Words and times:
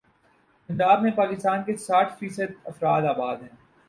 پنجاب 0.69 1.01
میں 1.01 1.11
پاکستان 1.11 1.63
کے 1.63 1.75
ساٹھ 1.75 2.13
فی 2.19 2.29
صد 2.29 2.51
افراد 2.65 3.01
آباد 3.01 3.35
ہیں۔ 3.35 3.55